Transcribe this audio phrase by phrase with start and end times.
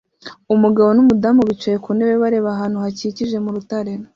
[0.53, 3.93] Umugabo numudamu bicaye ku ntebe bareba ahantu hakikije mu rutare